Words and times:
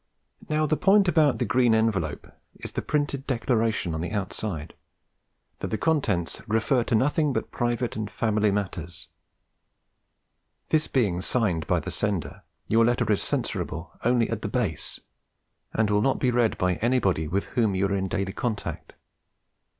Now, 0.49 0.65
the 0.65 0.75
point 0.77 1.07
about 1.07 1.37
the 1.37 1.45
'green 1.45 1.75
envelope' 1.75 2.25
is 2.55 2.71
the 2.71 2.81
printed 2.81 3.27
declaration 3.27 3.93
on 3.93 4.01
the 4.01 4.09
outside, 4.09 4.73
that 5.59 5.67
the 5.67 5.77
contents 5.77 6.41
'refer 6.47 6.83
to 6.85 6.95
nothing 6.95 7.33
but 7.33 7.51
private 7.51 7.95
and 7.95 8.09
family 8.09 8.49
matters'; 8.51 9.09
this 10.69 10.87
being 10.87 11.21
signed 11.21 11.67
by 11.67 11.79
the 11.79 11.91
sender, 11.91 12.41
your 12.67 12.83
letter 12.83 13.11
is 13.11 13.21
censorable 13.21 13.91
only 14.03 14.27
at 14.31 14.41
the 14.41 14.49
base, 14.49 14.99
and 15.71 15.91
will 15.91 16.01
not 16.01 16.17
be 16.17 16.31
read 16.31 16.57
by 16.57 16.77
anybody 16.77 17.27
with 17.27 17.45
whom 17.49 17.75
you 17.75 17.85
are 17.85 17.93
in 17.93 18.07
daily 18.07 18.33
contact. 18.33 18.93